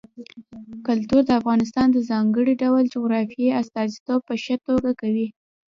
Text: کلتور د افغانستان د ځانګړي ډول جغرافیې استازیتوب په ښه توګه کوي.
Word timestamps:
کلتور 0.87 1.21
د 1.25 1.31
افغانستان 1.39 1.87
د 1.91 1.97
ځانګړي 2.09 2.53
ډول 2.63 2.83
جغرافیې 2.95 3.57
استازیتوب 3.61 4.19
په 4.27 4.35
ښه 4.43 4.55
توګه 4.67 4.91
کوي. 5.01 5.27